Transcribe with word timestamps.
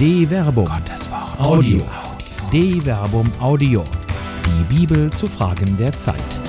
De 0.00 0.26
Verbum. 0.26 0.64
Gottes 0.64 1.10
Wort. 1.10 1.38
Audio. 1.38 1.82
De 2.50 2.80
Verbum 2.80 3.30
Audio. 3.38 3.84
Die 4.46 4.74
Bibel 4.74 5.12
zu 5.12 5.26
Fragen 5.26 5.76
der 5.76 5.92
Zeit. 5.92 6.40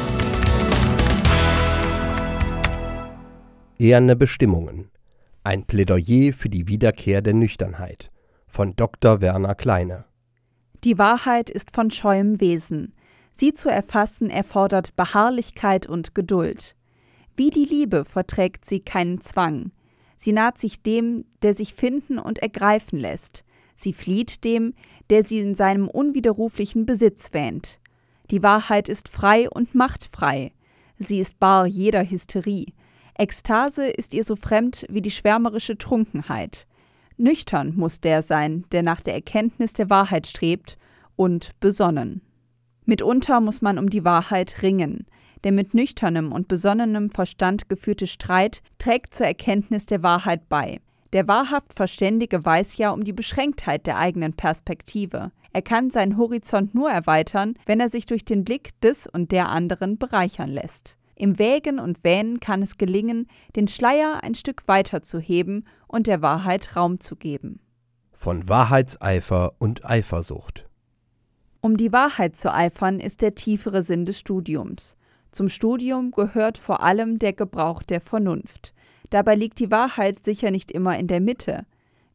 Eherne 3.78 4.16
Bestimmungen. 4.16 4.90
Ein 5.44 5.66
Plädoyer 5.66 6.32
für 6.32 6.48
die 6.48 6.70
Wiederkehr 6.70 7.22
der 7.22 7.34
Nüchternheit 7.34 8.10
von 8.48 8.74
Dr. 8.78 9.20
Werner 9.20 9.56
Kleine. 9.56 10.06
Die 10.86 10.98
Wahrheit 10.98 11.50
ist 11.50 11.76
von 11.76 11.92
scheuem 11.92 12.40
Wesen. 12.40 12.94
Sie 13.34 13.52
zu 13.52 13.70
erfassen 13.70 14.30
erfordert 14.30 14.96
Beharrlichkeit 14.96 15.88
und 15.88 16.16
Geduld. 16.16 16.78
Wie 17.36 17.50
die 17.50 17.66
Liebe 17.66 18.06
verträgt 18.06 18.64
sie 18.64 18.80
keinen 18.80 19.20
Zwang. 19.20 19.74
Sie 20.22 20.34
naht 20.34 20.60
sich 20.60 20.84
dem, 20.84 21.26
der 21.42 21.56
sich 21.56 21.74
finden 21.74 22.20
und 22.20 22.38
ergreifen 22.38 23.00
lässt. 23.00 23.44
Sie 23.82 23.94
flieht 23.94 24.44
dem, 24.44 24.76
der 25.10 25.24
sie 25.24 25.40
in 25.40 25.56
seinem 25.56 25.88
unwiderruflichen 25.88 26.86
Besitz 26.86 27.34
wähnt. 27.34 27.80
Die 28.30 28.44
Wahrheit 28.44 28.90
ist 28.90 29.10
frei 29.10 29.50
und 29.50 29.74
machtfrei. 29.74 30.52
Sie 31.00 31.18
ist 31.18 31.40
bar 31.40 31.66
jeder 31.66 32.04
Hysterie. 32.04 32.74
Ekstase 33.18 33.88
ist 33.88 34.14
ihr 34.14 34.24
so 34.24 34.36
fremd 34.36 34.86
wie 34.88 35.02
die 35.02 35.10
schwärmerische 35.10 35.80
Trunkenheit. 35.80 36.68
Nüchtern 37.18 37.76
muss 37.76 38.00
der 38.00 38.22
sein, 38.22 38.66
der 38.72 38.84
nach 38.84 39.02
der 39.02 39.16
Erkenntnis 39.16 39.74
der 39.74 39.90
Wahrheit 39.90 40.28
strebt, 40.28 40.78
und 41.16 41.60
besonnen. 41.60 42.22
Mitunter 42.86 43.42
muss 43.42 43.64
man 43.64 43.80
um 43.80 43.90
die 43.90 44.06
Wahrheit 44.06 44.62
ringen. 44.62 45.08
Der 45.44 45.52
mit 45.52 45.74
nüchternem 45.74 46.32
und 46.32 46.48
besonnenem 46.48 47.10
Verstand 47.10 47.68
geführte 47.68 48.06
Streit 48.06 48.62
trägt 48.78 49.16
zur 49.16 49.26
Erkenntnis 49.26 49.88
der 49.88 50.04
Wahrheit 50.04 50.50
bei. 50.50 50.80
Der 51.14 51.28
wahrhaft 51.28 51.74
Verständige 51.74 52.44
weiß 52.46 52.78
ja 52.78 52.92
um 52.92 53.04
die 53.04 53.14
Beschränktheit 53.14 53.86
der 53.86 53.98
eigenen 53.98 54.34
Perspektive. 54.34 55.32
Er 55.54 55.62
kann 55.62 55.92
seinen 55.92 56.18
Horizont 56.18 56.74
nur 56.74 56.90
erweitern, 56.90 57.56
wenn 57.66 57.82
er 57.82 57.90
sich 57.90 58.06
durch 58.06 58.24
den 58.24 58.46
Blick 58.46 58.80
des 58.82 59.08
und 59.08 59.32
der 59.32 59.50
anderen 59.50 59.98
bereichern 59.98 60.50
lässt. 60.50 60.98
Im 61.16 61.38
Wägen 61.38 61.80
und 61.80 62.04
Wähnen 62.04 62.40
kann 62.40 62.64
es 62.64 62.78
gelingen, 62.78 63.28
den 63.56 63.68
Schleier 63.68 64.24
ein 64.24 64.34
Stück 64.34 64.64
weiter 64.68 65.04
zu 65.04 65.20
heben 65.20 65.66
und 65.88 66.08
der 66.08 66.22
Wahrheit 66.22 66.76
Raum 66.76 67.00
zu 67.00 67.16
geben. 67.16 67.60
Von 68.14 68.48
Wahrheitseifer 68.48 69.54
und 69.60 69.86
Eifersucht. 69.86 70.68
Um 71.60 71.78
die 71.78 71.92
Wahrheit 71.92 72.36
zu 72.36 72.52
eifern, 72.52 73.00
ist 73.00 73.22
der 73.22 73.36
tiefere 73.36 73.84
Sinn 73.84 74.06
des 74.06 74.18
Studiums. 74.18 74.96
Zum 75.32 75.48
Studium 75.48 76.12
gehört 76.12 76.58
vor 76.58 76.82
allem 76.82 77.20
der 77.20 77.34
Gebrauch 77.34 77.84
der 77.84 78.02
Vernunft. 78.02 78.74
Dabei 79.12 79.36
liegt 79.36 79.60
die 79.60 79.70
Wahrheit 79.70 80.26
sicher 80.26 80.50
nicht 80.50 80.72
immer 80.72 80.98
in 80.98 81.08
der 81.08 81.22
Mitte. 81.22 81.66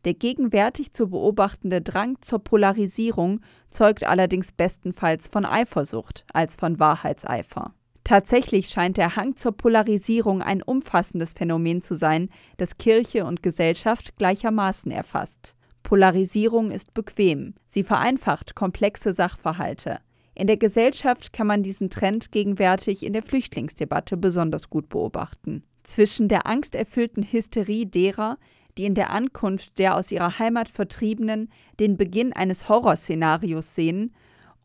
Der 0.05 0.15
gegenwärtig 0.15 0.93
zu 0.93 1.11
beobachtende 1.11 1.83
Drang 1.83 2.17
zur 2.23 2.43
Polarisierung 2.43 3.41
zeugt 3.71 4.05
allerdings 4.05 4.51
bestenfalls 4.53 5.29
von 5.29 5.45
Eifersucht 5.45 6.25
als 6.33 6.57
von 6.57 6.81
Wahrheitseifer. 6.81 7.75
Tatsächlich 8.03 8.69
scheint 8.69 8.97
der 8.97 9.17
Hang 9.17 9.37
zur 9.37 9.53
Polarisierung 9.53 10.41
ein 10.41 10.63
umfassendes 10.63 11.33
Phänomen 11.33 11.83
zu 11.83 11.97
sein, 11.97 12.29
das 12.57 12.79
Kirche 12.79 13.25
und 13.25 13.43
Gesellschaft 13.43 14.17
gleichermaßen 14.17 14.93
erfasst. 14.93 15.57
Polarisierung 15.83 16.71
ist 16.71 16.95
bequem, 16.95 17.55
sie 17.69 17.83
vereinfacht 17.83 18.55
komplexe 18.55 19.13
Sachverhalte. 19.13 19.99
In 20.35 20.47
der 20.47 20.57
Gesellschaft 20.57 21.33
kann 21.33 21.47
man 21.49 21.63
diesen 21.63 21.91
Trend 21.91 22.31
gegenwärtig 22.31 23.05
in 23.05 23.13
der 23.13 23.23
Flüchtlingsdebatte 23.23 24.17
besonders 24.17 24.71
gut 24.71 24.89
beobachten. 24.89 25.65
Zwischen 25.87 26.27
der 26.27 26.47
angsterfüllten 26.47 27.23
Hysterie 27.23 27.87
derer, 27.87 28.39
die 28.77 28.87
in 28.87 28.97
der 28.97 29.11
Ankunft 29.11 29.79
der 29.79 29.95
aus 29.95 30.11
ihrer 30.11 30.41
Heimat 30.41 30.69
Vertriebenen 30.69 31.49
den 31.79 31.97
Beginn 31.97 32.33
eines 32.33 32.69
Horrorszenarios 32.69 33.77
sehen, 33.77 34.13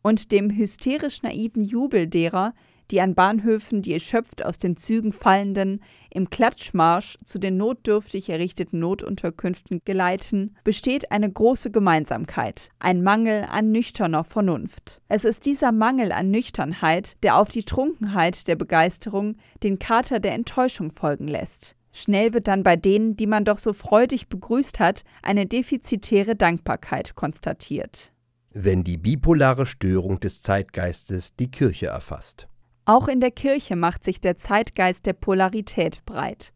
und 0.02 0.32
dem 0.32 0.50
hysterisch 0.50 1.22
naiven 1.22 1.62
Jubel 1.62 2.08
derer, 2.08 2.54
die 2.92 3.00
an 3.00 3.14
Bahnhöfen 3.14 3.82
die 3.82 3.94
erschöpft 3.94 4.44
aus 4.44 4.58
den 4.58 4.76
Zügen 4.76 5.12
fallenden 5.12 5.82
im 6.10 6.28
Klatschmarsch 6.28 7.16
zu 7.24 7.38
den 7.38 7.56
notdürftig 7.56 8.28
errichteten 8.28 8.78
Notunterkünften 8.78 9.80
geleiten, 9.84 10.54
besteht 10.62 11.10
eine 11.10 11.30
große 11.30 11.70
Gemeinsamkeit, 11.70 12.68
ein 12.78 13.02
Mangel 13.02 13.46
an 13.50 13.72
nüchterner 13.72 14.24
Vernunft. 14.24 15.00
Es 15.08 15.24
ist 15.24 15.46
dieser 15.46 15.72
Mangel 15.72 16.12
an 16.12 16.30
Nüchternheit, 16.30 17.16
der 17.22 17.38
auf 17.38 17.48
die 17.48 17.64
Trunkenheit 17.64 18.46
der 18.46 18.56
Begeisterung 18.56 19.36
den 19.62 19.78
Kater 19.78 20.20
der 20.20 20.34
Enttäuschung 20.34 20.92
folgen 20.92 21.28
lässt. 21.28 21.74
Schnell 21.92 22.32
wird 22.34 22.48
dann 22.48 22.62
bei 22.62 22.76
denen, 22.76 23.16
die 23.16 23.26
man 23.26 23.44
doch 23.44 23.58
so 23.58 23.72
freudig 23.72 24.28
begrüßt 24.28 24.80
hat, 24.80 25.04
eine 25.22 25.46
defizitäre 25.46 26.36
Dankbarkeit 26.36 27.14
konstatiert. 27.14 28.12
Wenn 28.50 28.84
die 28.84 28.98
bipolare 28.98 29.64
Störung 29.64 30.20
des 30.20 30.42
Zeitgeistes 30.42 31.34
die 31.36 31.50
Kirche 31.50 31.86
erfasst. 31.86 32.48
Auch 32.84 33.06
in 33.06 33.20
der 33.20 33.30
Kirche 33.30 33.76
macht 33.76 34.02
sich 34.02 34.20
der 34.20 34.36
Zeitgeist 34.36 35.06
der 35.06 35.12
Polarität 35.12 36.04
breit. 36.04 36.52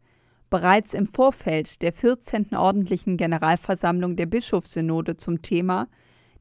Bereits 0.49 0.93
im 0.93 1.07
Vorfeld 1.07 1.81
der 1.81 1.93
14. 1.93 2.53
ordentlichen 2.53 3.15
Generalversammlung 3.15 4.17
der 4.17 4.25
Bischofssynode 4.25 5.15
zum 5.15 5.41
Thema 5.41 5.87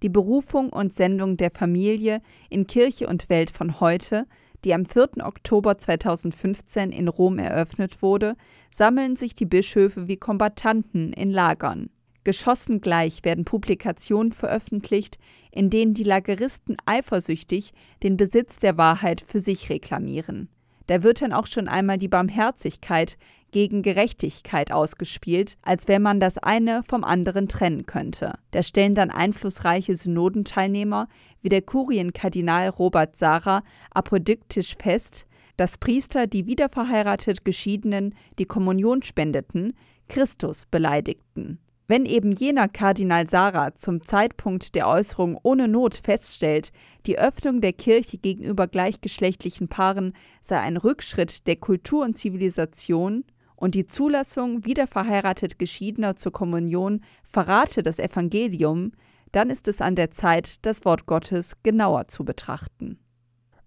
Die 0.02 0.08
Berufung 0.08 0.70
und 0.70 0.92
Sendung 0.92 1.36
der 1.36 1.52
Familie 1.52 2.20
in 2.50 2.66
Kirche 2.66 3.06
und 3.06 3.28
Welt 3.28 3.50
von 3.50 3.78
heute, 3.78 4.26
die 4.64 4.74
am 4.74 4.86
4. 4.86 5.24
Oktober 5.24 5.78
2015 5.78 6.90
in 6.90 7.06
Rom 7.06 7.38
eröffnet 7.38 8.02
wurde, 8.02 8.34
sammeln 8.72 9.14
sich 9.14 9.36
die 9.36 9.46
Bischöfe 9.46 10.08
wie 10.08 10.16
Kombattanten 10.16 11.12
in 11.12 11.30
Lagern. 11.30 11.90
Geschossengleich 12.26 13.22
werden 13.22 13.44
Publikationen 13.44 14.32
veröffentlicht, 14.32 15.16
in 15.52 15.70
denen 15.70 15.94
die 15.94 16.02
Lageristen 16.02 16.76
eifersüchtig 16.84 17.72
den 18.02 18.16
Besitz 18.16 18.58
der 18.58 18.76
Wahrheit 18.76 19.24
für 19.24 19.38
sich 19.38 19.70
reklamieren. 19.70 20.48
Da 20.88 21.04
wird 21.04 21.22
dann 21.22 21.32
auch 21.32 21.46
schon 21.46 21.68
einmal 21.68 21.98
die 21.98 22.08
Barmherzigkeit 22.08 23.16
gegen 23.52 23.82
Gerechtigkeit 23.82 24.72
ausgespielt, 24.72 25.56
als 25.62 25.86
wenn 25.86 26.02
man 26.02 26.18
das 26.18 26.36
eine 26.36 26.82
vom 26.82 27.04
anderen 27.04 27.46
trennen 27.46 27.86
könnte. 27.86 28.40
Da 28.50 28.64
stellen 28.64 28.96
dann 28.96 29.12
einflussreiche 29.12 29.96
Synodenteilnehmer 29.96 31.06
wie 31.42 31.48
der 31.48 31.62
Kurienkardinal 31.62 32.70
Robert 32.70 33.14
Sara 33.14 33.62
apodiktisch 33.92 34.74
fest, 34.76 35.28
dass 35.56 35.78
Priester, 35.78 36.26
die 36.26 36.46
wiederverheiratet 36.46 37.44
Geschiedenen 37.44 38.16
die 38.40 38.46
Kommunion 38.46 39.04
spendeten, 39.04 39.74
Christus 40.08 40.66
beleidigten. 40.66 41.60
Wenn 41.88 42.04
eben 42.04 42.32
jener 42.32 42.68
Kardinal 42.68 43.28
Sarah 43.28 43.74
zum 43.76 44.04
Zeitpunkt 44.04 44.74
der 44.74 44.88
Äußerung 44.88 45.38
ohne 45.42 45.68
Not 45.68 45.94
feststellt, 45.94 46.72
die 47.06 47.18
Öffnung 47.18 47.60
der 47.60 47.72
Kirche 47.72 48.18
gegenüber 48.18 48.66
gleichgeschlechtlichen 48.66 49.68
Paaren 49.68 50.12
sei 50.42 50.58
ein 50.58 50.76
Rückschritt 50.76 51.46
der 51.46 51.56
Kultur 51.56 52.04
und 52.04 52.18
Zivilisation 52.18 53.24
und 53.54 53.74
die 53.74 53.86
Zulassung 53.86 54.64
wiederverheiratet 54.64 55.58
Geschiedener 55.58 56.16
zur 56.16 56.32
Kommunion 56.32 57.02
verrate 57.22 57.82
das 57.82 58.00
Evangelium, 58.00 58.92
dann 59.32 59.48
ist 59.48 59.68
es 59.68 59.80
an 59.80 59.96
der 59.96 60.10
Zeit, 60.10 60.64
das 60.66 60.84
Wort 60.84 61.06
Gottes 61.06 61.56
genauer 61.62 62.08
zu 62.08 62.24
betrachten. 62.24 62.98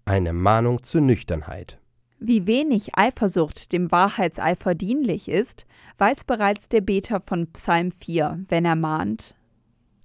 Eine 0.04 0.32
Mahnung 0.32 0.82
zur 0.82 1.00
Nüchternheit. 1.00 1.78
Wie 2.22 2.46
wenig 2.46 2.98
Eifersucht 2.98 3.72
dem 3.72 3.90
Wahrheitseifer 3.90 4.74
dienlich 4.74 5.28
ist, 5.28 5.64
weiß 5.96 6.24
bereits 6.24 6.68
der 6.68 6.82
Beter 6.82 7.22
von 7.22 7.50
Psalm 7.52 7.92
4, 7.92 8.44
wenn 8.48 8.66
er 8.66 8.76
mahnt: 8.76 9.34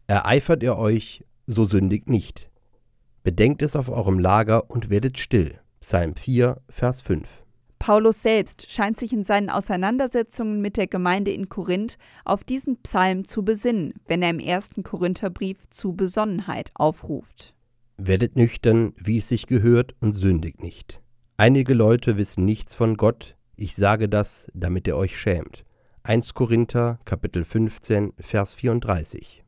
Ereifert 0.07 0.63
ihr 0.63 0.77
euch, 0.77 1.25
so 1.45 1.65
sündigt 1.65 2.09
nicht. 2.09 2.49
Bedenkt 3.23 3.61
es 3.61 3.75
auf 3.75 3.89
eurem 3.89 4.17
Lager 4.17 4.69
und 4.69 4.89
werdet 4.89 5.17
still. 5.17 5.59
Psalm 5.81 6.15
4, 6.15 6.61
Vers 6.69 7.01
5. 7.01 7.27
Paulus 7.79 8.21
selbst 8.21 8.71
scheint 8.71 8.97
sich 8.97 9.11
in 9.11 9.25
seinen 9.25 9.49
Auseinandersetzungen 9.49 10.61
mit 10.61 10.77
der 10.77 10.87
Gemeinde 10.87 11.31
in 11.31 11.49
Korinth 11.49 11.97
auf 12.23 12.45
diesen 12.45 12.77
Psalm 12.77 13.25
zu 13.25 13.43
besinnen, 13.43 13.93
wenn 14.07 14.21
er 14.21 14.29
im 14.29 14.39
ersten 14.39 14.83
Korintherbrief 14.83 15.69
zu 15.69 15.93
Besonnenheit 15.93 16.71
aufruft. 16.75 17.53
Werdet 17.97 18.37
nüchtern, 18.37 18.93
wie 18.95 19.17
es 19.17 19.27
sich 19.27 19.47
gehört, 19.47 19.95
und 19.99 20.15
sündigt 20.15 20.63
nicht. 20.63 21.01
Einige 21.37 21.73
Leute 21.73 22.15
wissen 22.15 22.45
nichts 22.45 22.75
von 22.75 22.95
Gott, 22.95 23.35
ich 23.57 23.75
sage 23.75 24.07
das, 24.07 24.49
damit 24.53 24.87
ihr 24.87 24.95
euch 24.95 25.19
schämt. 25.19 25.65
1 26.03 26.33
Korinther 26.33 26.97
Kapitel 27.03 27.43
15 27.43 28.13
Vers 28.17 28.53
34. 28.53 29.43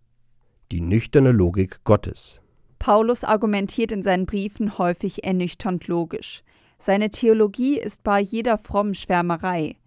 Die 0.74 0.82
nüchterne 0.82 1.32
Logik 1.32 1.86
Gottes. 1.86 2.42
Paulus 2.78 3.24
argumentiert 3.24 3.94
in 3.94 4.04
seinen 4.04 4.26
Briefen 4.26 4.78
häufig 4.78 5.24
ernüchternd 5.24 5.88
logisch. 5.88 6.44
Seine 6.78 7.10
Theologie 7.10 7.80
ist 7.80 8.04
bei 8.04 8.20
jeder 8.20 8.58
frommen 8.58 8.94
Schwärmerei. 8.94 9.78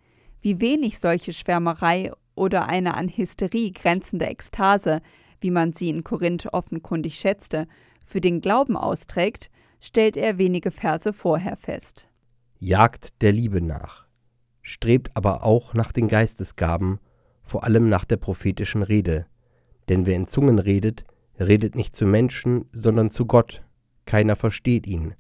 Wie 0.41 0.59
wenig 0.63 1.01
solche 1.01 1.35
Schwärmerei 1.35 2.13
oder 2.35 2.67
eine 2.67 2.95
an 2.95 3.11
Hysterie 3.11 3.73
grenzende 3.73 4.25
Ekstase, 4.25 5.03
wie 5.43 5.51
man 5.51 5.75
sie 5.75 5.91
in 5.91 6.03
Korinth 6.03 6.51
offenkundig 6.55 7.17
schätzte, 7.17 7.69
für 8.07 8.23
den 8.23 8.41
Glauben 8.41 8.79
austrägt, 8.79 9.51
stellt 9.81 10.17
er 10.17 10.39
wenige 10.39 10.71
Verse 10.71 11.13
vorher 11.13 11.57
fest. 11.57 12.09
Jagt 12.59 13.23
der 13.23 13.33
Liebe 13.33 13.61
nach, 13.61 14.07
strebt 14.63 15.11
aber 15.17 15.45
auch 15.45 15.75
nach 15.75 15.93
den 15.93 16.09
Geistesgaben, 16.09 17.01
vor 17.43 17.65
allem 17.65 17.89
nach 17.89 18.05
der 18.05 18.19
prophetischen 18.19 18.83
Rede, 18.83 19.27
Denn 19.89 20.07
wer 20.07 20.15
in 20.15 20.29
Zungen 20.29 20.61
redet, 20.61 21.05
redet 21.41 21.75
nicht 21.75 21.97
zu 21.97 22.07
Menschen, 22.07 22.67
sondern 22.71 23.11
zu 23.11 23.27
Gott. 23.27 23.65
Keiner 24.07 24.37
versteht 24.37 24.87
ihn. 24.87 25.15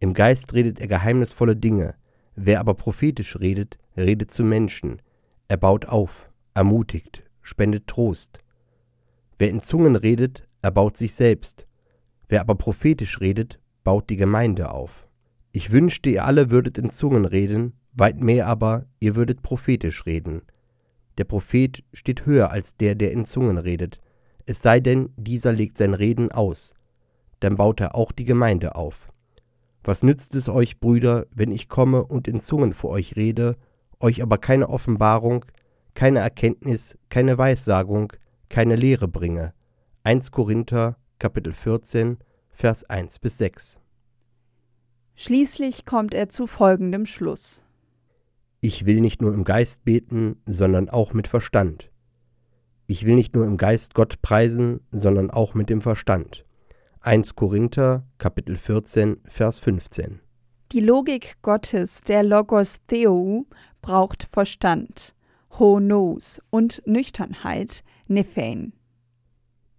Im 0.00 0.14
Geist 0.14 0.54
redet 0.54 0.80
er 0.80 0.86
geheimnisvolle 0.86 1.56
Dinge. 1.56 1.94
Wer 2.34 2.60
aber 2.60 2.74
prophetisch 2.74 3.38
redet, 3.38 3.78
redet 3.96 4.30
zu 4.30 4.44
Menschen. 4.44 5.02
Er 5.48 5.58
baut 5.58 5.86
auf, 5.86 6.30
ermutigt, 6.54 7.22
spendet 7.42 7.86
Trost. 7.86 8.38
Wer 9.38 9.50
in 9.50 9.60
Zungen 9.60 9.96
redet, 9.96 10.48
erbaut 10.62 10.96
sich 10.96 11.14
selbst. 11.14 11.66
Wer 12.28 12.40
aber 12.40 12.54
prophetisch 12.54 13.20
redet, 13.20 13.60
baut 13.88 14.10
die 14.10 14.18
Gemeinde 14.18 14.70
auf. 14.70 15.08
Ich 15.50 15.72
wünschte, 15.72 16.10
ihr 16.10 16.26
alle 16.26 16.50
würdet 16.50 16.76
in 16.76 16.90
Zungen 16.90 17.24
reden, 17.24 17.72
weit 17.94 18.20
mehr 18.20 18.46
aber, 18.46 18.84
ihr 19.00 19.16
würdet 19.16 19.40
prophetisch 19.40 20.04
reden. 20.04 20.42
Der 21.16 21.24
Prophet 21.24 21.82
steht 21.94 22.26
höher 22.26 22.50
als 22.50 22.76
der, 22.76 22.94
der 22.96 23.12
in 23.12 23.24
Zungen 23.24 23.56
redet, 23.56 23.98
es 24.44 24.60
sei 24.60 24.80
denn, 24.80 25.08
dieser 25.16 25.54
legt 25.54 25.78
sein 25.78 25.94
Reden 25.94 26.30
aus, 26.30 26.74
dann 27.40 27.56
baut 27.56 27.80
er 27.80 27.94
auch 27.94 28.12
die 28.12 28.26
Gemeinde 28.26 28.76
auf. 28.76 29.10
Was 29.84 30.02
nützt 30.02 30.34
es 30.34 30.50
euch, 30.50 30.80
Brüder, 30.80 31.24
wenn 31.34 31.50
ich 31.50 31.70
komme 31.70 32.04
und 32.04 32.28
in 32.28 32.40
Zungen 32.40 32.74
vor 32.74 32.90
euch 32.90 33.16
rede, 33.16 33.56
euch 34.00 34.20
aber 34.20 34.36
keine 34.36 34.68
Offenbarung, 34.68 35.46
keine 35.94 36.18
Erkenntnis, 36.18 36.98
keine 37.08 37.38
Weissagung, 37.38 38.12
keine 38.50 38.76
Lehre 38.76 39.08
bringe? 39.08 39.54
1 40.02 40.30
Korinther, 40.30 40.98
Kapitel 41.18 41.54
14, 41.54 42.18
Vers 42.60 42.82
1 42.82 43.20
bis 43.20 43.38
6. 43.38 43.78
Schließlich 45.14 45.84
kommt 45.84 46.12
er 46.12 46.28
zu 46.28 46.48
folgendem 46.48 47.06
Schluss. 47.06 47.62
Ich 48.60 48.84
will 48.84 49.00
nicht 49.00 49.22
nur 49.22 49.32
im 49.32 49.44
Geist 49.44 49.84
beten, 49.84 50.42
sondern 50.44 50.88
auch 50.88 51.12
mit 51.12 51.28
Verstand. 51.28 51.92
Ich 52.88 53.06
will 53.06 53.14
nicht 53.14 53.36
nur 53.36 53.46
im 53.46 53.58
Geist 53.58 53.94
Gott 53.94 54.20
preisen, 54.22 54.80
sondern 54.90 55.30
auch 55.30 55.54
mit 55.54 55.70
dem 55.70 55.80
Verstand. 55.80 56.44
1 56.98 57.36
Korinther, 57.36 58.04
Kapitel 58.18 58.56
14, 58.56 59.18
Vers 59.28 59.60
15. 59.60 60.18
Die 60.72 60.80
Logik 60.80 61.36
Gottes, 61.42 62.00
der 62.00 62.24
Logos 62.24 62.78
Theou, 62.88 63.46
braucht 63.82 64.24
Verstand, 64.24 65.14
Honos 65.60 66.42
und 66.50 66.82
Nüchternheit, 66.86 67.84
Nephein. 68.08 68.72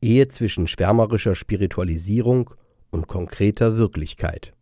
Ehe 0.02 0.30
zwischen 0.30 0.66
schwärmerischer 0.66 1.36
Spiritualisierung 1.36 2.52
und 2.92 3.08
konkreter 3.08 3.78
Wirklichkeit. 3.78 4.54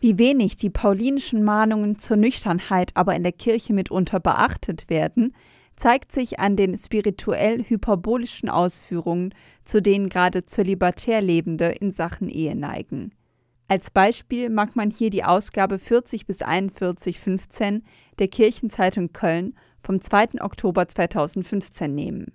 Wie 0.00 0.18
wenig 0.18 0.56
die 0.56 0.70
paulinischen 0.70 1.42
Mahnungen 1.42 1.98
zur 1.98 2.16
Nüchternheit 2.16 2.92
aber 2.94 3.16
in 3.16 3.24
der 3.24 3.32
Kirche 3.32 3.72
mitunter 3.72 4.20
beachtet 4.20 4.88
werden, 4.88 5.34
zeigt 5.74 6.12
sich 6.12 6.38
an 6.38 6.56
den 6.56 6.78
spirituell 6.78 7.64
hyperbolischen 7.64 8.48
Ausführungen, 8.48 9.34
zu 9.64 9.82
denen 9.82 10.08
gerade 10.08 10.44
zölibatär 10.44 11.20
Lebende 11.20 11.66
in 11.66 11.90
Sachen 11.90 12.28
Ehe 12.28 12.54
neigen. 12.54 13.12
Als 13.68 13.90
Beispiel 13.90 14.50
mag 14.50 14.76
man 14.76 14.90
hier 14.90 15.10
die 15.10 15.24
Ausgabe 15.24 15.78
40 15.78 16.26
bis 16.26 16.42
41 16.42 17.20
15 17.20 17.84
der 18.18 18.28
Kirchenzeitung 18.28 19.12
Köln 19.12 19.54
vom 19.82 20.00
2. 20.00 20.40
Oktober 20.40 20.88
2015 20.88 21.94
nehmen. 21.94 22.32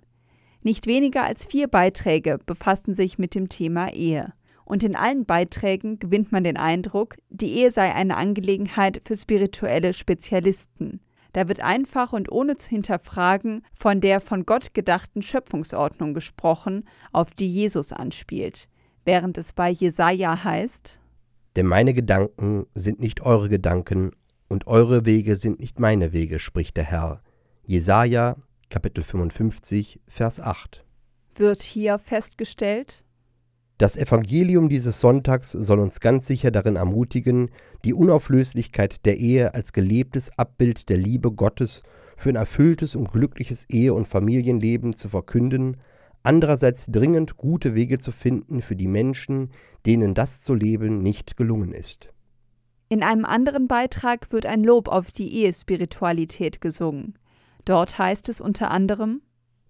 Nicht 0.62 0.86
weniger 0.86 1.24
als 1.24 1.44
vier 1.44 1.68
Beiträge 1.68 2.38
befassen 2.46 2.94
sich 2.94 3.18
mit 3.18 3.34
dem 3.34 3.48
Thema 3.48 3.92
Ehe 3.92 4.32
und 4.64 4.82
in 4.82 4.96
allen 4.96 5.26
Beiträgen 5.26 5.98
gewinnt 5.98 6.32
man 6.32 6.44
den 6.44 6.56
Eindruck, 6.56 7.16
die 7.28 7.52
Ehe 7.54 7.70
sei 7.70 7.94
eine 7.94 8.16
Angelegenheit 8.16 9.02
für 9.04 9.16
spirituelle 9.16 9.92
Spezialisten. 9.92 11.00
Da 11.32 11.48
wird 11.48 11.60
einfach 11.60 12.12
und 12.12 12.30
ohne 12.30 12.56
zu 12.56 12.70
hinterfragen 12.70 13.62
von 13.74 14.00
der 14.00 14.20
von 14.20 14.46
Gott 14.46 14.72
gedachten 14.72 15.20
Schöpfungsordnung 15.20 16.14
gesprochen, 16.14 16.84
auf 17.12 17.32
die 17.32 17.48
Jesus 17.48 17.92
anspielt, 17.92 18.68
während 19.04 19.36
es 19.36 19.52
bei 19.52 19.68
Jesaja 19.68 20.44
heißt: 20.44 21.00
Denn 21.56 21.66
meine 21.66 21.92
Gedanken 21.92 22.66
sind 22.74 23.00
nicht 23.00 23.22
eure 23.22 23.48
Gedanken 23.48 24.12
und 24.48 24.66
eure 24.68 25.04
Wege 25.04 25.36
sind 25.36 25.58
nicht 25.60 25.80
meine 25.80 26.12
Wege, 26.12 26.38
spricht 26.38 26.76
der 26.76 26.84
Herr. 26.84 27.20
Jesaja, 27.64 28.36
Kapitel 28.70 29.02
55, 29.02 30.00
Vers 30.06 30.38
8. 30.40 30.84
Wird 31.34 31.62
hier 31.62 31.98
festgestellt, 31.98 33.03
das 33.78 33.96
Evangelium 33.96 34.68
dieses 34.68 35.00
Sonntags 35.00 35.50
soll 35.50 35.80
uns 35.80 35.98
ganz 35.98 36.26
sicher 36.26 36.52
darin 36.52 36.76
ermutigen, 36.76 37.50
die 37.84 37.92
Unauflöslichkeit 37.92 39.04
der 39.04 39.16
Ehe 39.16 39.54
als 39.54 39.72
gelebtes 39.72 40.30
Abbild 40.38 40.88
der 40.88 40.98
Liebe 40.98 41.32
Gottes 41.32 41.82
für 42.16 42.28
ein 42.28 42.36
erfülltes 42.36 42.94
und 42.94 43.10
glückliches 43.10 43.68
Ehe- 43.68 43.92
und 43.92 44.06
Familienleben 44.06 44.94
zu 44.94 45.08
verkünden, 45.08 45.78
andererseits 46.22 46.86
dringend 46.86 47.36
gute 47.36 47.74
Wege 47.74 47.98
zu 47.98 48.12
finden 48.12 48.62
für 48.62 48.76
die 48.76 48.86
Menschen, 48.86 49.50
denen 49.86 50.14
das 50.14 50.40
zu 50.40 50.54
leben 50.54 51.02
nicht 51.02 51.36
gelungen 51.36 51.72
ist. 51.72 52.10
In 52.88 53.02
einem 53.02 53.24
anderen 53.24 53.66
Beitrag 53.66 54.30
wird 54.30 54.46
ein 54.46 54.62
Lob 54.62 54.88
auf 54.88 55.10
die 55.10 55.34
Ehespiritualität 55.34 56.60
gesungen. 56.60 57.18
Dort 57.64 57.98
heißt 57.98 58.28
es 58.28 58.40
unter 58.40 58.70
anderem 58.70 59.20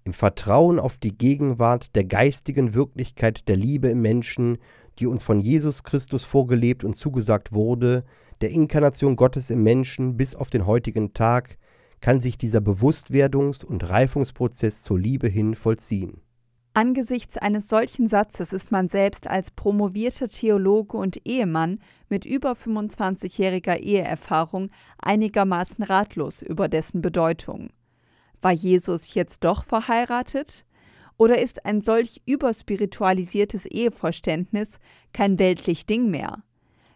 im 0.04 0.12
Vertrauen 0.12 0.78
auf 0.78 0.98
die 0.98 1.16
Gegenwart 1.16 1.94
der 1.96 2.04
geistigen 2.04 2.74
Wirklichkeit 2.74 3.48
der 3.48 3.56
Liebe 3.56 3.88
im 3.88 4.02
Menschen, 4.02 4.58
die 4.98 5.06
uns 5.06 5.22
von 5.22 5.40
Jesus 5.40 5.82
Christus 5.82 6.24
vorgelebt 6.24 6.84
und 6.84 6.96
zugesagt 6.96 7.52
wurde, 7.52 8.04
der 8.40 8.50
Inkarnation 8.50 9.16
Gottes 9.16 9.50
im 9.50 9.62
Menschen 9.62 10.16
bis 10.16 10.34
auf 10.34 10.50
den 10.50 10.66
heutigen 10.66 11.14
Tag, 11.14 11.56
kann 12.00 12.20
sich 12.20 12.36
dieser 12.36 12.58
Bewusstwerdungs- 12.58 13.64
und 13.64 13.88
Reifungsprozess 13.88 14.82
zur 14.82 14.98
Liebe 14.98 15.26
hin 15.26 15.54
vollziehen. 15.54 16.20
Angesichts 16.74 17.38
eines 17.38 17.68
solchen 17.68 18.08
Satzes 18.08 18.52
ist 18.52 18.72
man 18.72 18.88
selbst 18.88 19.28
als 19.28 19.52
promovierter 19.52 20.26
Theologe 20.26 20.96
und 20.96 21.24
Ehemann 21.24 21.78
mit 22.08 22.24
über 22.24 22.52
25-jähriger 22.52 23.76
Eheerfahrung 23.76 24.70
einigermaßen 24.98 25.84
ratlos 25.84 26.42
über 26.42 26.68
dessen 26.68 27.00
Bedeutung. 27.00 27.70
War 28.44 28.52
Jesus 28.52 29.14
jetzt 29.14 29.42
doch 29.42 29.64
verheiratet? 29.64 30.66
Oder 31.16 31.40
ist 31.40 31.64
ein 31.64 31.80
solch 31.80 32.20
überspiritualisiertes 32.26 33.64
Eheverständnis 33.64 34.80
kein 35.14 35.38
weltlich 35.38 35.86
Ding 35.86 36.10
mehr? 36.10 36.42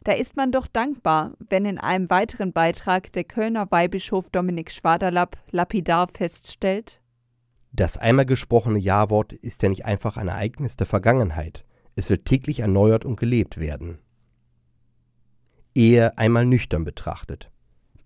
Da 0.05 0.13
ist 0.13 0.37
man 0.37 0.53
doch 0.53 0.67
dankbar, 0.67 1.39
wenn 1.49 1.65
in 1.65 1.79
einem 1.79 2.11
weiteren 2.11 2.53
Beitrag 2.53 3.13
der 3.13 3.25
Kölner 3.25 3.71
Weihbischof 3.71 4.29
Dominik 4.29 4.71
Schwaderlapp 4.71 5.39
lapidar 5.51 6.09
feststellt: 6.13 7.01
Das 7.73 7.97
einmal 7.97 8.27
gesprochene 8.27 8.79
Ja-Wort 8.79 9.33
ist 9.33 9.63
ja 9.63 9.71
nicht 9.71 9.87
einfach 9.87 10.19
ein 10.19 10.29
Ereignis 10.29 10.77
der 10.77 10.87
Vergangenheit. 10.87 11.65
Es 11.97 12.11
wird 12.11 12.27
täglich 12.27 12.61
erneuert 12.61 13.07
und 13.07 13.19
gelebt 13.19 13.59
werden. 13.59 14.01
Ehe 15.75 16.19
einmal 16.19 16.45
nüchtern 16.45 16.85
betrachtet. 16.85 17.51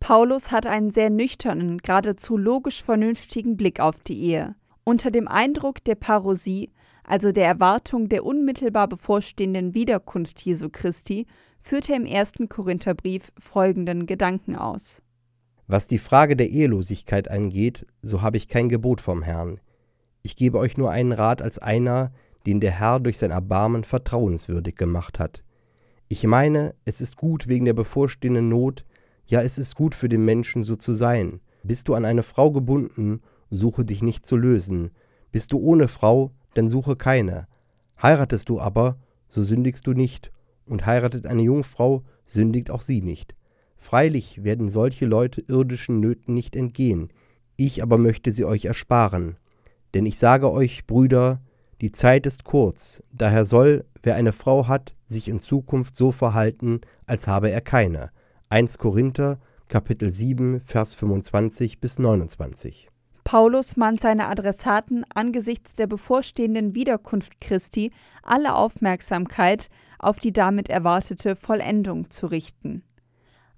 Paulus 0.03 0.51
hat 0.51 0.67
einen 0.67 0.91
sehr 0.91 1.11
nüchternen, 1.11 1.79
geradezu 1.79 2.37
logisch 2.37 2.83
vernünftigen 2.83 3.57
Blick 3.57 3.79
auf 3.79 4.01
die 4.01 4.21
Ehe. 4.21 4.57
Unter 4.83 5.13
dem 5.13 5.29
Eindruck 5.29 5.85
der 5.85 5.95
Parosie, 5.95 6.73
also 7.05 7.31
der 7.31 7.47
Erwartung 7.47 8.09
der 8.09 8.27
unmittelbar 8.27 8.89
bevorstehenden 8.89 9.75
Wiederkunft 9.75 10.41
Jesu 10.41 10.71
Christi, 10.73 11.29
führt 11.63 11.89
er 11.89 11.95
im 11.95 12.05
ersten 12.05 12.49
Korintherbrief 12.49 13.31
folgenden 13.39 14.07
Gedanken 14.07 14.57
aus. 14.57 15.03
Was 15.69 15.87
die 15.87 15.99
Frage 15.99 16.35
der 16.35 16.51
Ehelosigkeit 16.51 17.31
angeht, 17.31 17.87
so 18.03 18.23
habe 18.23 18.39
ich 18.39 18.49
kein 18.49 18.69
Gebot 18.69 19.01
vom 19.01 19.23
Herrn. 19.23 19.61
Ich 20.25 20.35
gebe 20.35 20.59
euch 20.59 20.77
nur 20.77 20.91
einen 20.91 21.13
Rat 21.13 21.41
als 21.41 21.61
einer, 21.61 22.11
den 22.45 22.59
der 22.59 22.73
Herr 22.73 22.99
durch 22.99 23.19
sein 23.19 23.31
Erbarmen 23.31 23.85
vertrauenswürdig 23.85 24.75
gemacht 24.75 25.21
hat. 25.21 25.45
Ich 26.09 26.25
meine, 26.25 26.75
es 26.85 27.01
ist 27.01 27.17
gut 27.17 27.47
wegen 27.47 27.67
der 27.67 27.73
bevorstehenden 27.73 28.49
Not, 28.49 28.85
ja, 29.27 29.41
es 29.41 29.59
ist 29.59 29.77
gut 29.77 29.95
für 29.95 30.09
den 30.09 30.25
Menschen, 30.25 30.63
so 30.65 30.77
zu 30.77 30.95
sein. 30.95 31.41
Bist 31.63 31.89
du 31.89 31.95
an 31.95 32.05
eine 32.05 32.23
Frau 32.23 32.51
gebunden, 32.51 33.21
suche 33.51 33.85
dich 33.85 34.03
nicht 34.03 34.27
zu 34.27 34.37
lösen. 34.37 34.91
Bist 35.31 35.53
du 35.53 35.59
ohne 35.59 35.89
Frau, 35.89 36.33
dann 36.55 36.69
suche 36.69 36.97
keine. 36.97 37.47
Heiratest 38.03 38.49
du 38.49 38.61
aber, 38.61 38.99
so 39.29 39.43
sündigst 39.43 39.87
du 39.87 39.93
nicht. 39.93 40.33
Und 40.67 40.87
heiratet 40.87 41.27
eine 41.27 41.43
Jungfrau, 41.43 42.03
sündigt 42.27 42.71
auch 42.71 42.81
sie 42.81 43.01
nicht. 43.01 43.35
Freilich 43.77 44.45
werden 44.45 44.69
solche 44.69 45.07
Leute 45.07 45.41
irdischen 45.41 46.01
Nöten 46.01 46.35
nicht 46.35 46.57
entgehen. 46.57 47.13
Ich 47.57 47.83
aber 47.83 47.99
möchte 47.99 48.33
sie 48.33 48.45
euch 48.45 48.65
ersparen. 48.65 49.37
Denn 49.95 50.07
ich 50.07 50.19
sage 50.19 50.51
euch, 50.51 50.87
Brüder, 50.87 51.41
die 51.81 51.93
Zeit 51.93 52.27
ist 52.27 52.45
kurz, 52.45 53.03
daher 53.13 53.45
soll, 53.45 53.85
wer 54.03 54.15
eine 54.15 54.33
Frau 54.33 54.69
hat, 54.69 54.95
sich 55.07 55.29
in 55.29 55.41
Zukunft 55.41 55.97
so 55.97 56.13
verhalten, 56.13 56.81
als 57.07 57.27
habe 57.27 57.51
er 57.51 57.61
keine 57.61 58.11
1 58.53 58.77
Korinther, 58.77 59.39
Kapitel 59.69 60.11
7, 60.11 60.61
Vers 60.61 60.95
25 60.95 61.81
bis 61.81 61.99
29. 61.99 62.91
Paulus 63.25 63.79
mahnt 63.79 64.03
seine 64.03 64.29
Adressaten 64.29 65.07
angesichts 65.15 65.73
der 65.73 65.87
bevorstehenden 65.87 66.75
Wiederkunft 66.75 67.41
Christi 67.41 67.93
alle 68.23 68.55
Aufmerksamkeit 68.55 69.71
auf 69.99 70.19
die 70.19 70.35
damit 70.35 70.69
erwartete 70.69 71.35
Vollendung 71.35 72.11
zu 72.11 72.27
richten. 72.27 72.83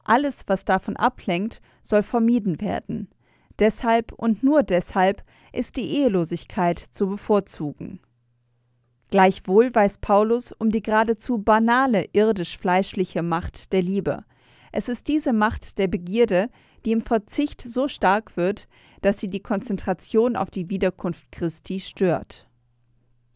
Alles, 0.04 0.42
was 0.46 0.64
davon 0.64 0.96
ablenkt, 0.96 1.60
soll 1.82 2.04
vermieden 2.04 2.60
werden. 2.60 3.08
Deshalb 3.58 4.12
und 4.12 4.44
nur 4.44 4.62
deshalb 4.62 5.24
ist 5.52 5.76
die 5.76 5.90
Ehelosigkeit 5.90 6.78
zu 6.78 7.08
bevorzugen. 7.08 7.98
Gleichwohl 9.10 9.74
weiß 9.74 9.98
Paulus 9.98 10.52
um 10.52 10.70
die 10.70 10.84
geradezu 10.84 11.38
banale 11.38 12.06
irdisch-fleischliche 12.12 13.22
Macht 13.24 13.72
der 13.72 13.82
Liebe. 13.82 14.22
Es 14.76 14.88
ist 14.88 15.06
diese 15.06 15.32
Macht 15.32 15.78
der 15.78 15.86
Begierde, 15.86 16.48
die 16.84 16.90
im 16.90 17.00
Verzicht 17.00 17.62
so 17.62 17.86
stark 17.86 18.36
wird, 18.36 18.66
dass 19.02 19.20
sie 19.20 19.28
die 19.28 19.38
Konzentration 19.38 20.34
auf 20.34 20.50
die 20.50 20.68
Wiederkunft 20.68 21.30
Christi 21.30 21.78
stört. 21.78 22.48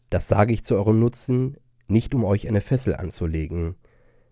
Das 0.09 0.27
sage 0.27 0.51
ich 0.51 0.65
zu 0.65 0.75
eurem 0.75 0.99
Nutzen, 0.99 1.55
nicht 1.87 2.13
um 2.13 2.25
euch 2.25 2.49
eine 2.49 2.59
Fessel 2.59 2.93
anzulegen, 2.93 3.75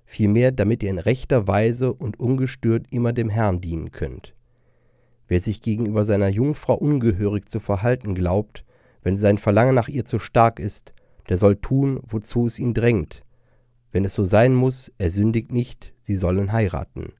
vielmehr 0.04 0.52
damit 0.52 0.84
ihr 0.84 0.90
in 0.90 1.00
rechter 1.00 1.48
Weise 1.48 1.94
und 1.94 2.20
ungestört 2.20 2.88
immer 2.92 3.14
dem 3.14 3.30
Herrn 3.30 3.62
dienen 3.62 3.92
könnt. 3.92 4.36
Wer 5.30 5.40
sich 5.40 5.62
gegenüber 5.62 6.04
seiner 6.04 6.28
Jungfrau 6.28 6.76
ungehörig 6.76 7.48
zu 7.48 7.62
verhalten 7.62 8.16
glaubt, 8.16 8.66
wenn 9.02 9.16
sein 9.16 9.38
Verlangen 9.38 9.76
nach 9.76 9.88
ihr 9.88 10.04
zu 10.04 10.20
stark 10.20 10.60
ist, 10.60 10.92
der 11.30 11.38
soll 11.38 11.56
tun, 11.56 12.02
wozu 12.06 12.48
es 12.48 12.60
ihn 12.60 12.74
drängt. 12.74 13.24
Wenn 13.98 14.06
es 14.06 14.14
so 14.14 14.24
sein 14.24 14.54
muss, 14.54 14.92
er 15.00 15.10
sündigt 15.10 15.52
nicht, 15.52 15.92
sie 16.04 16.18
sollen 16.18 16.52
heiraten. 16.52 17.14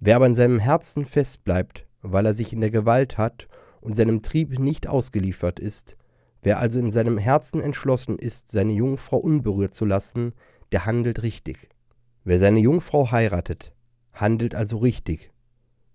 Wer 0.00 0.16
aber 0.16 0.24
in 0.24 0.34
seinem 0.34 0.60
Herzen 0.60 1.04
fest 1.04 1.44
bleibt, 1.44 1.86
weil 2.00 2.24
er 2.24 2.32
sich 2.32 2.54
in 2.54 2.62
der 2.62 2.70
Gewalt 2.70 3.18
hat 3.18 3.48
und 3.82 3.94
seinem 3.94 4.22
Trieb 4.22 4.58
nicht 4.58 4.86
ausgeliefert 4.86 5.60
ist, 5.60 5.94
wer 6.40 6.58
also 6.58 6.78
in 6.78 6.90
seinem 6.90 7.18
Herzen 7.18 7.60
entschlossen 7.60 8.18
ist, 8.18 8.50
seine 8.50 8.72
Jungfrau 8.72 9.18
unberührt 9.18 9.74
zu 9.74 9.84
lassen, 9.84 10.32
der 10.72 10.86
handelt 10.86 11.22
richtig. 11.22 11.68
Wer 12.24 12.38
seine 12.38 12.60
Jungfrau 12.60 13.10
heiratet, 13.10 13.74
handelt 14.14 14.54
also 14.54 14.78
richtig. 14.78 15.32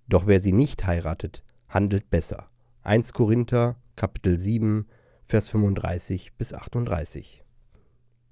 Doch 0.08 0.28
wer 0.28 0.40
sie 0.40 0.54
nicht 0.54 0.86
heiratet, 0.86 1.44
handelt 1.68 2.12
besser. 2.12 2.48
1 2.84 3.12
Korinther 3.14 3.78
Kapitel 3.96 4.38
7 4.38 4.86
Vers 5.24 5.50
35 5.50 6.36
bis 6.38 6.54
38. 6.54 7.44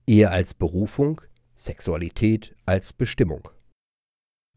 Ehe 0.06 0.30
als 0.30 0.54
Berufung, 0.54 1.20
Sexualität 1.56 2.56
als 2.66 2.94
Bestimmung. 2.94 3.50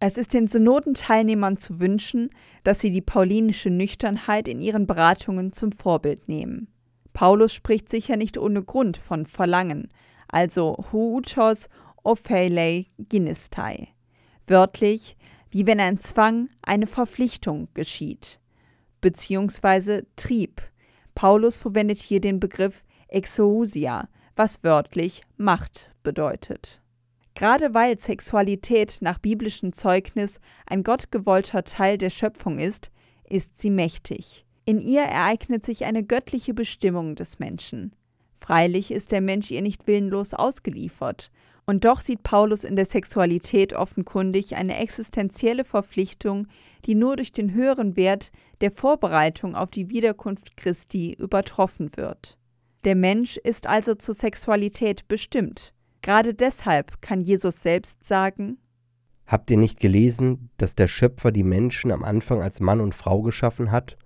Es 0.01 0.17
ist 0.17 0.33
den 0.35 0.47
Synodenteilnehmern 0.47 1.57
zu 1.57 1.81
wünschen, 1.81 2.31
dass 2.63 2.81
sie 2.81 2.91
die 2.91 3.01
paulinische 3.01 3.71
Nüchternheit 3.71 4.47
in 4.47 4.61
ihren 4.61 4.87
Beratungen 4.87 5.53
zum 5.53 5.73
Vorbild 5.73 6.29
nehmen. 6.29 6.69
Paulus 7.13 7.53
spricht 7.53 7.89
sicher 7.89 8.17
nicht 8.17 8.39
ohne 8.39 8.63
Grund 8.63 8.97
von 8.97 9.27
Verlangen, 9.27 9.89
also 10.29 10.77
huutos 10.93 11.69
ophelei 12.05 12.87
ginistai. 12.99 13.89
Wörtlich, 14.47 15.17
wie 15.51 15.67
wenn 15.67 15.81
ein 15.81 15.99
Zwang, 15.99 16.49
eine 16.63 16.87
Verpflichtung 16.87 17.69
geschieht, 17.75 18.39
beziehungsweise 19.01 20.07
Trieb. 20.15 20.63
Paulus 21.15 21.57
verwendet 21.57 21.99
hier 21.99 22.21
den 22.21 22.39
Begriff 22.39 22.85
exousia, 23.09 24.09
was 24.37 24.63
wörtlich 24.63 25.23
Macht 25.37 25.91
bedeutet. 26.05 26.81
Gerade 27.39 27.73
weil 27.73 28.01
Sexualität 28.01 28.99
nach 29.01 29.21
biblischem 29.21 29.73
Zeugnis 29.73 30.41
ein 30.67 30.83
gottgewollter 30.83 31.63
Teil 31.63 31.97
der 31.97 32.11
Schöpfung 32.11 32.59
ist, 32.59 32.91
ist 33.31 33.61
sie 33.61 33.71
mächtig. 33.71 34.45
In 34.65 34.81
ihr 34.81 35.03
ereignet 35.03 35.65
sich 35.65 35.85
eine 35.85 36.03
göttliche 36.03 36.53
Bestimmung 36.53 37.15
des 37.15 37.39
Menschen. 37.39 37.95
Freilich 38.41 38.91
ist 38.91 39.13
der 39.13 39.21
Mensch 39.21 39.53
ihr 39.53 39.63
nicht 39.63 39.87
willenlos 39.87 40.35
ausgeliefert, 40.35 41.31
und 41.65 41.85
doch 41.85 42.01
sieht 42.01 42.25
Paulus 42.25 42.65
in 42.65 42.75
der 42.75 42.87
Sexualität 42.87 43.73
offenkundig 43.73 44.57
eine 44.57 44.77
existenzielle 44.77 45.65
Verpflichtung, 45.65 46.49
die 46.87 46.97
nur 46.97 47.15
durch 47.15 47.31
den 47.31 47.55
höheren 47.55 47.95
Wert 47.95 48.33
der 48.63 48.73
Vorbereitung 48.73 49.55
auf 49.55 49.71
die 49.71 49.91
Wiederkunft 49.91 50.57
Christi 50.57 51.13
übertroffen 51.13 51.93
wird. 51.95 52.37
Der 52.83 52.97
Mensch 52.97 53.37
ist 53.37 53.69
also 53.69 53.95
zur 53.95 54.15
Sexualität 54.15 55.07
bestimmt. 55.07 55.73
Gerade 56.03 56.35
deshalb 56.35 57.01
kann 57.03 57.21
Jesus 57.21 57.63
selbst 57.63 58.05
sagen, 58.05 58.59
Habt 59.29 59.51
ihr 59.51 59.59
nicht 59.59 59.79
gelesen, 59.79 60.49
dass 60.57 60.75
der 60.75 60.89
Schöpfer 60.89 61.33
die 61.33 61.43
Menschen 61.45 61.93
am 61.93 62.03
Anfang 62.03 62.43
als 62.43 62.61
Mann 62.61 62.81
und 62.81 62.95
Frau 62.95 63.21
geschaffen 63.21 63.71
hat 63.71 63.99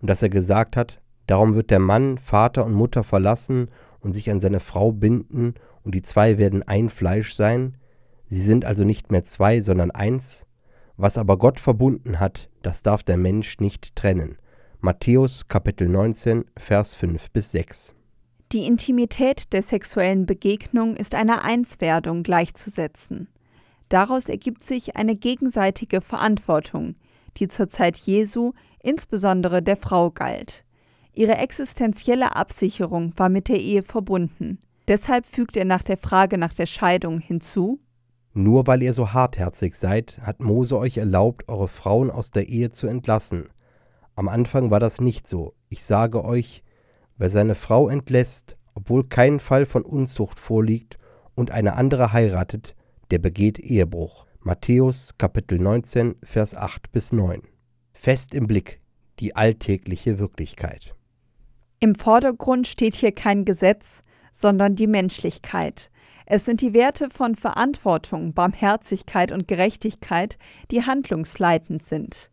und 0.00 0.10
dass 0.10 0.20
er 0.20 0.30
gesagt 0.30 0.76
hat, 0.76 1.00
darum 1.28 1.54
wird 1.54 1.70
der 1.70 1.78
Mann 1.78 2.18
Vater 2.18 2.64
und 2.64 2.74
Mutter 2.74 3.04
verlassen 3.04 3.70
und 4.00 4.14
sich 4.14 4.32
an 4.32 4.40
seine 4.40 4.58
Frau 4.58 4.90
binden 4.90 5.54
und 5.84 5.94
die 5.94 6.02
zwei 6.02 6.38
werden 6.38 6.64
ein 6.64 6.90
Fleisch 6.90 7.34
sein? 7.34 7.76
Sie 8.28 8.42
sind 8.42 8.64
also 8.64 8.82
nicht 8.82 9.12
mehr 9.12 9.22
zwei, 9.22 9.60
sondern 9.60 9.92
eins? 9.92 10.48
Was 10.96 11.18
aber 11.18 11.38
Gott 11.38 11.60
verbunden 11.60 12.18
hat, 12.18 12.50
das 12.62 12.82
darf 12.82 13.04
der 13.04 13.16
Mensch 13.16 13.60
nicht 13.60 13.94
trennen. 13.94 14.38
Matthäus 14.80 15.46
Kapitel 15.46 15.88
19, 15.88 16.46
Vers 16.56 16.96
5 16.96 17.30
bis 17.30 17.52
6. 17.52 17.94
Die 18.54 18.66
Intimität 18.66 19.52
der 19.52 19.62
sexuellen 19.62 20.26
Begegnung 20.26 20.94
ist 20.94 21.16
einer 21.16 21.44
Einswerdung 21.44 22.22
gleichzusetzen. 22.22 23.26
Daraus 23.88 24.28
ergibt 24.28 24.62
sich 24.62 24.94
eine 24.94 25.16
gegenseitige 25.16 26.00
Verantwortung, 26.00 26.94
die 27.36 27.48
zur 27.48 27.68
Zeit 27.68 27.96
Jesu 27.96 28.52
insbesondere 28.80 29.60
der 29.60 29.76
Frau 29.76 30.12
galt. 30.12 30.64
Ihre 31.12 31.36
existenzielle 31.38 32.36
Absicherung 32.36 33.12
war 33.16 33.28
mit 33.28 33.48
der 33.48 33.58
Ehe 33.58 33.82
verbunden. 33.82 34.60
Deshalb 34.86 35.26
fügt 35.26 35.56
er 35.56 35.64
nach 35.64 35.82
der 35.82 35.96
Frage 35.96 36.38
nach 36.38 36.54
der 36.54 36.66
Scheidung 36.66 37.18
hinzu 37.18 37.80
Nur 38.34 38.68
weil 38.68 38.84
ihr 38.84 38.92
so 38.92 39.12
hartherzig 39.12 39.74
seid, 39.74 40.20
hat 40.22 40.40
Mose 40.40 40.78
euch 40.78 40.98
erlaubt, 40.98 41.48
eure 41.48 41.66
Frauen 41.66 42.08
aus 42.08 42.30
der 42.30 42.48
Ehe 42.48 42.70
zu 42.70 42.86
entlassen. 42.86 43.48
Am 44.14 44.28
Anfang 44.28 44.70
war 44.70 44.78
das 44.78 45.00
nicht 45.00 45.26
so. 45.26 45.54
Ich 45.70 45.84
sage 45.84 46.24
euch, 46.24 46.63
Wer 47.16 47.30
seine 47.30 47.54
Frau 47.54 47.88
entlässt, 47.88 48.56
obwohl 48.74 49.04
kein 49.04 49.38
Fall 49.40 49.66
von 49.66 49.82
Unzucht 49.82 50.40
vorliegt, 50.40 50.98
und 51.36 51.50
eine 51.50 51.74
andere 51.74 52.12
heiratet, 52.12 52.76
der 53.10 53.18
begeht 53.18 53.58
Ehebruch. 53.58 54.26
Matthäus 54.40 55.16
Kapitel 55.18 55.58
19, 55.58 56.16
Vers 56.22 56.54
8 56.54 56.92
bis 56.92 57.12
9. 57.12 57.42
Fest 57.92 58.34
im 58.34 58.46
Blick 58.46 58.80
die 59.20 59.34
alltägliche 59.34 60.18
Wirklichkeit. 60.18 60.94
Im 61.80 61.94
Vordergrund 61.94 62.66
steht 62.66 62.94
hier 62.94 63.12
kein 63.12 63.44
Gesetz, 63.44 64.02
sondern 64.32 64.74
die 64.74 64.86
Menschlichkeit. 64.86 65.90
Es 66.26 66.44
sind 66.44 66.60
die 66.60 66.72
Werte 66.72 67.10
von 67.10 67.36
Verantwortung, 67.36 68.32
Barmherzigkeit 68.32 69.30
und 69.32 69.46
Gerechtigkeit, 69.46 70.38
die 70.70 70.82
handlungsleitend 70.82 71.82
sind. 71.82 72.30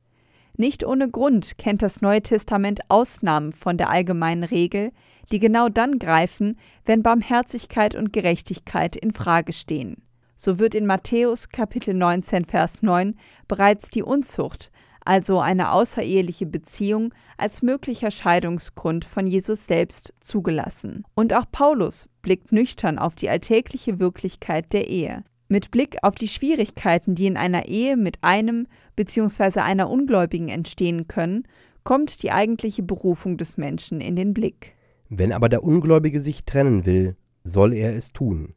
Nicht 0.58 0.86
ohne 0.86 1.10
Grund 1.10 1.58
kennt 1.58 1.82
das 1.82 2.02
Neue 2.02 2.22
Testament 2.22 2.82
Ausnahmen 2.90 3.54
von 3.54 3.78
der 3.78 3.90
allgemeinen 3.90 4.44
Regel, 4.44 4.92
die 5.32 5.40
genau 5.40 5.70
dann 5.70 5.98
greifen, 5.98 6.58
wenn 6.86 7.04
Barmherzigkeit 7.04 7.96
und 7.96 8.14
Gerechtigkeit 8.14 8.96
in 8.96 9.14
Frage 9.14 9.54
stehen. 9.54 10.04
So 10.36 10.60
wird 10.60 10.76
in 10.76 10.86
Matthäus 10.86 11.50
Kapitel 11.50 11.94
19 11.94 12.46
Vers 12.46 12.82
9 12.82 13.16
bereits 13.48 13.90
die 13.90 14.04
Unzucht, 14.04 14.72
also 15.06 15.40
eine 15.40 15.72
außereheliche 15.72 16.46
Beziehung, 16.46 17.14
als 17.38 17.62
möglicher 17.62 18.12
Scheidungsgrund 18.12 19.06
von 19.06 19.26
Jesus 19.26 19.68
selbst 19.68 20.14
zugelassen. 20.20 21.06
Und 21.16 21.34
auch 21.34 21.46
Paulus 21.52 22.08
blickt 22.22 22.52
nüchtern 22.52 23.00
auf 23.00 23.16
die 23.16 23.30
alltägliche 23.30 24.00
Wirklichkeit 24.00 24.74
der 24.74 24.88
Ehe. 24.88 25.24
Mit 25.52 25.70
Blick 25.70 25.98
auf 26.02 26.16
die 26.16 26.30
Schwierigkeiten, 26.30 27.14
die 27.14 27.28
in 27.28 27.36
einer 27.36 27.66
Ehe 27.66 27.98
mit 27.98 28.20
einem 28.22 28.68
bzw. 28.96 29.60
einer 29.60 29.90
Ungläubigen 29.90 30.48
entstehen 30.48 31.10
können, 31.10 31.44
kommt 31.84 32.24
die 32.24 32.32
eigentliche 32.32 32.84
Berufung 32.84 33.36
des 33.36 33.58
Menschen 33.58 34.00
in 34.00 34.16
den 34.16 34.34
Blick. 34.34 34.78
Wenn 35.10 35.34
aber 35.34 35.50
der 35.50 35.66
Ungläubige 35.66 36.22
sich 36.22 36.46
trennen 36.46 36.86
will, 36.86 37.18
soll 37.44 37.74
er 37.74 37.94
es 37.94 38.14
tun. 38.14 38.54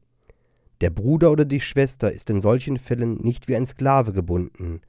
Der 0.82 0.90
Bruder 0.90 1.32
oder 1.32 1.44
die 1.44 1.60
Schwester 1.60 2.12
ist 2.12 2.30
in 2.30 2.40
solchen 2.40 2.78
Fällen 2.78 3.14
nicht 3.14 3.48
wie 3.48 3.56
ein 3.56 3.66
Sklave 3.66 4.12
gebunden. 4.12 4.80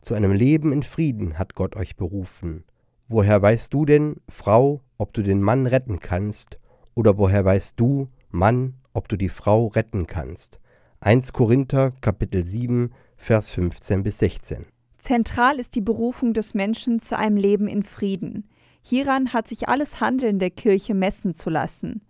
Zu 0.00 0.14
einem 0.14 0.32
Leben 0.32 0.72
in 0.72 0.82
Frieden 0.82 1.38
hat 1.38 1.54
Gott 1.54 1.76
euch 1.76 1.94
berufen. 1.94 2.64
Woher 3.06 3.40
weißt 3.40 3.72
du 3.72 3.84
denn, 3.84 4.16
Frau, 4.28 4.80
ob 4.98 5.12
du 5.12 5.22
den 5.22 5.40
Mann 5.40 5.68
retten 5.68 6.00
kannst? 6.00 6.58
Oder 6.96 7.18
woher 7.18 7.44
weißt 7.44 7.78
du, 7.78 8.08
Mann, 8.32 8.74
ob 8.94 9.06
du 9.06 9.14
die 9.16 9.28
Frau 9.28 9.68
retten 9.68 10.08
kannst? 10.08 10.58
1 11.04 11.32
Korinther 11.32 11.90
Kapitel 12.00 12.46
7 12.46 12.92
Vers 13.16 13.50
15 13.50 14.04
bis 14.04 14.18
16. 14.18 14.66
Zentral 14.98 15.58
ist 15.58 15.74
die 15.74 15.80
Berufung 15.80 16.32
des 16.32 16.54
Menschen 16.54 17.00
zu 17.00 17.18
einem 17.18 17.36
Leben 17.36 17.66
in 17.66 17.82
Frieden. 17.82 18.48
Hieran 18.82 19.32
hat 19.32 19.48
sich 19.48 19.68
alles 19.68 20.00
Handeln 20.00 20.38
der 20.38 20.50
Kirche 20.50 20.94
messen 20.94 21.34
zu 21.34 21.50
lassen. 21.50 22.02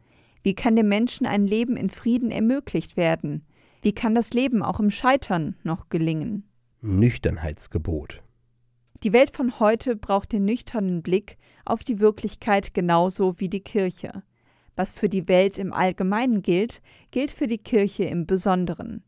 Wie 0.43 0.55
kann 0.55 0.77
dem 0.77 0.89
Menschen 0.89 1.27
ein 1.27 1.47
Leben 1.47 1.79
in 1.79 1.89
Frieden 1.89 2.31
ermöglicht 2.31 2.99
werden? 2.99 3.47
Wie 3.81 3.95
kann 3.95 4.15
das 4.15 4.35
Leben 4.35 4.63
auch 4.63 4.79
im 4.79 4.91
Scheitern 4.91 5.57
noch 5.63 5.89
gelingen? 5.89 6.45
Nüchternheitsgebot. 6.83 8.23
Die 9.05 9.15
Welt 9.15 9.35
von 9.35 9.59
heute 9.59 9.97
braucht 9.97 10.33
den 10.33 10.45
nüchternen 10.45 11.03
Blick 11.03 11.39
auf 11.65 11.83
die 11.83 11.99
Wirklichkeit 11.99 12.75
genauso 12.75 13.41
wie 13.41 13.49
die 13.49 13.63
Kirche. 13.63 14.23
Was 14.77 14.93
für 14.93 15.09
die 15.09 15.29
Welt 15.29 15.59
im 15.59 15.73
Allgemeinen 15.73 16.43
gilt, 16.43 16.81
gilt 17.11 17.31
für 17.31 17.47
die 17.47 17.59
Kirche 17.59 18.05
im 18.05 18.27
Besonderen. 18.27 19.03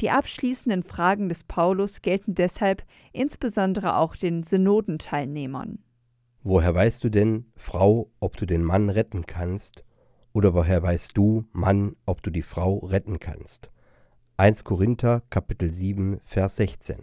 Die 0.00 0.10
abschließenden 0.10 0.82
Fragen 0.82 1.28
des 1.28 1.44
Paulus 1.44 2.02
gelten 2.02 2.34
deshalb 2.34 2.84
insbesondere 3.12 3.96
auch 3.96 4.14
den 4.14 4.42
Synodenteilnehmern. 4.42 5.78
Woher 6.42 6.74
weißt 6.74 7.02
du 7.02 7.08
denn, 7.08 7.46
Frau, 7.56 8.10
ob 8.20 8.36
du 8.36 8.46
den 8.46 8.62
Mann 8.62 8.90
retten 8.90 9.24
kannst? 9.26 9.84
Oder 10.32 10.52
woher 10.52 10.82
weißt 10.82 11.16
du, 11.16 11.44
Mann, 11.52 11.96
ob 12.04 12.22
du 12.22 12.30
die 12.30 12.42
Frau 12.42 12.78
retten 12.78 13.18
kannst? 13.18 13.70
1 14.36 14.64
Korinther 14.64 15.22
Kapitel 15.30 15.72
7 15.72 16.20
Vers 16.22 16.56
16. 16.56 16.96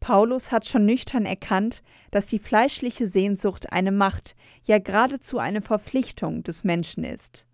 Paulus 0.00 0.50
hat 0.50 0.66
schon 0.66 0.86
nüchtern 0.86 1.24
erkannt, 1.24 1.84
dass 2.10 2.26
die 2.26 2.40
fleischliche 2.40 3.06
Sehnsucht 3.06 3.72
eine 3.72 3.92
Macht, 3.92 4.34
ja 4.64 4.78
geradezu 4.78 5.38
eine 5.38 5.62
Verpflichtung 5.62 6.42
des 6.42 6.64
Menschen 6.64 7.04
ist. 7.04 7.46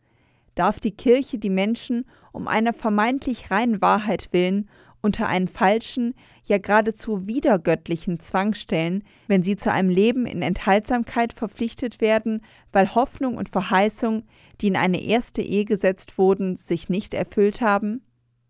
Darf 0.56 0.80
die 0.80 0.90
Kirche 0.90 1.38
die 1.38 1.50
Menschen 1.50 2.04
um 2.32 2.48
einer 2.48 2.72
vermeintlich 2.72 3.52
reinen 3.52 3.80
Wahrheit 3.80 4.30
willen 4.32 4.68
unter 5.06 5.28
einen 5.28 5.46
falschen, 5.46 6.14
ja 6.46 6.58
geradezu 6.58 7.26
widergöttlichen 7.28 8.18
Zwang 8.18 8.54
stellen, 8.54 9.04
wenn 9.28 9.42
sie 9.42 9.56
zu 9.56 9.70
einem 9.70 9.88
Leben 9.88 10.26
in 10.26 10.42
Enthaltsamkeit 10.42 11.32
verpflichtet 11.32 12.00
werden, 12.00 12.42
weil 12.72 12.94
Hoffnung 12.94 13.36
und 13.36 13.48
Verheißung, 13.48 14.24
die 14.60 14.66
in 14.66 14.76
eine 14.76 15.00
erste 15.00 15.42
Ehe 15.42 15.64
gesetzt 15.64 16.18
wurden, 16.18 16.56
sich 16.56 16.88
nicht 16.88 17.14
erfüllt 17.14 17.60
haben? 17.60 18.02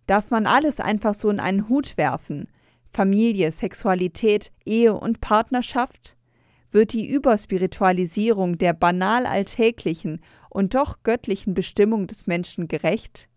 Darf 0.06 0.30
man 0.30 0.46
alles 0.46 0.80
einfach 0.80 1.14
so 1.14 1.28
in 1.28 1.40
einen 1.40 1.68
Hut 1.68 1.98
werfen? 1.98 2.48
Familie, 2.92 3.52
Sexualität, 3.52 4.50
Ehe 4.64 4.94
und 4.94 5.20
Partnerschaft? 5.20 6.15
Wird 6.70 6.92
die 6.92 7.06
Überspiritualisierung 7.08 8.58
der 8.58 8.72
banal 8.72 9.26
alltäglichen 9.26 10.20
und 10.50 10.74
doch 10.74 11.02
göttlichen 11.02 11.54
Bestimmung 11.54 12.06
des 12.06 12.26
Menschen 12.26 12.68
gerecht? 12.68 13.28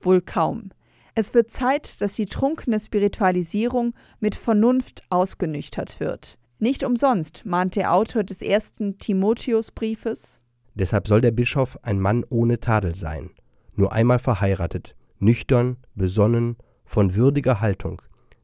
Wohl 0.00 0.20
kaum. 0.20 0.70
Es 1.14 1.34
wird 1.34 1.50
Zeit, 1.50 2.00
dass 2.00 2.14
die 2.14 2.26
trunkene 2.26 2.80
Spiritualisierung 2.80 3.94
mit 4.20 4.34
Vernunft 4.34 5.02
ausgenüchtert 5.10 6.00
wird. 6.00 6.38
Nicht 6.58 6.84
umsonst 6.84 7.44
mahnt 7.44 7.76
der 7.76 7.92
Autor 7.92 8.22
des 8.22 8.42
ersten 8.42 8.98
Timotheusbriefes. 8.98 10.40
Deshalb 10.74 11.08
soll 11.08 11.20
der 11.20 11.30
Bischof 11.30 11.78
ein 11.82 12.00
Mann 12.00 12.24
ohne 12.28 12.60
Tadel 12.60 12.94
sein, 12.94 13.30
nur 13.74 13.92
einmal 13.92 14.18
verheiratet, 14.18 14.94
nüchtern, 15.18 15.78
besonnen, 15.94 16.56
von 16.84 17.14
würdiger 17.14 17.60
Haltung, 17.60 18.02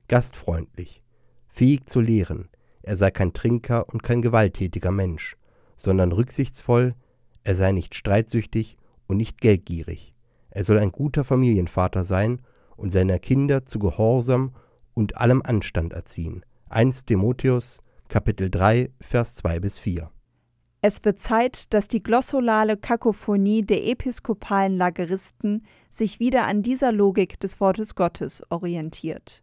gastfreundlich, 0.09 1.03
fähig 1.49 1.89
zu 1.89 2.01
lehren, 2.01 2.49
er 2.87 2.95
sei 2.95 3.11
kein 3.11 3.33
Trinker 3.33 3.89
und 3.93 4.05
kein 4.05 4.23
gewalttätiger 4.23 4.93
Mensch, 4.93 5.37
sondern 5.77 6.13
rücksichtsvoll, 6.13 6.95
er 7.43 7.57
sei 7.57 7.73
nicht 7.73 7.97
streitsüchtig 7.97 8.79
und 9.09 9.17
nicht 9.17 9.41
geldgierig. 9.41 10.15
Er 10.51 10.63
soll 10.63 10.79
ein 10.79 10.93
guter 10.93 11.25
Familienvater 11.25 12.05
sein 12.05 12.41
und 12.77 12.93
seine 12.93 13.19
Kinder 13.19 13.67
zu 13.67 13.81
Gehorsam 13.81 14.55
und 14.95 15.17
allem 15.17 15.43
Anstand 15.43 15.93
erziehen. 15.93 16.45
1 16.69 17.07
Timotheus, 17.07 17.83
Kapitel 18.09 18.51
3, 18.51 18.91
Vers 19.01 19.35
2 19.35 19.61
bis 19.61 19.81
4. 19.81 20.09
Es 20.81 21.05
wird 21.05 21.19
Zeit, 21.19 21.75
dass 21.75 21.89
die 21.89 22.03
glossolale 22.03 22.77
Kakophonie 22.77 23.63
der 23.63 23.85
episkopalen 23.85 24.77
Lageristen 24.77 25.67
sich 25.91 26.21
wieder 26.21 26.47
an 26.47 26.63
dieser 26.63 26.93
Logik 26.93 27.41
des 27.41 27.59
Wortes 27.59 27.97
Gottes 27.97 28.45
orientiert. 28.49 29.43